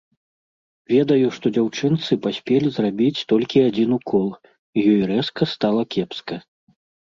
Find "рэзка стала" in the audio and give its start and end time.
5.15-5.81